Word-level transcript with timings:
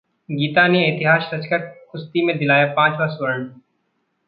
गीता 0.29 0.67
ने 0.67 0.79
इतिहास 0.87 1.29
रचकर 1.33 1.59
कुश्ती 1.91 2.25
में 2.25 2.37
दिलाया 2.37 2.65
पांचवां 2.73 3.07
स्वर्ण 3.09 3.47